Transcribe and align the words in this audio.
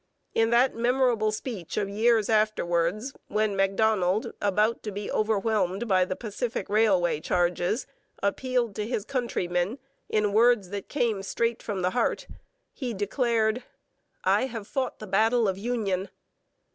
In 0.33 0.49
that 0.49 0.73
memorable 0.73 1.31
speech 1.31 1.77
of 1.77 1.87
years 1.87 2.27
afterwards 2.27 3.13
when 3.27 3.55
Macdonald, 3.55 4.33
about 4.41 4.81
to 4.81 4.91
be 4.91 5.11
overwhelmed 5.11 5.87
by 5.87 6.05
the 6.05 6.15
Pacific 6.15 6.67
Railway 6.69 7.19
charges, 7.21 7.85
appealed 8.23 8.75
to 8.77 8.87
his 8.87 9.05
countrymen 9.05 9.77
in 10.09 10.33
words 10.33 10.69
that 10.71 10.89
came 10.89 11.21
straight 11.21 11.61
from 11.61 11.83
the 11.83 11.91
heart, 11.91 12.25
he 12.73 12.95
declared: 12.95 13.63
'I 14.23 14.47
have 14.47 14.67
fought 14.67 14.97
the 14.97 15.05
battle 15.05 15.47
of 15.47 15.59
union.' 15.59 16.09